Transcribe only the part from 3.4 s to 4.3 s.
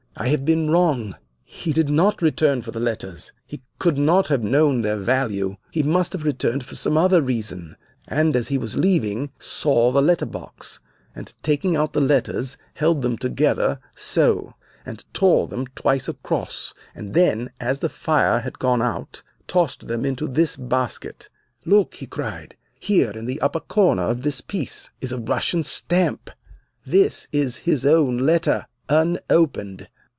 He could not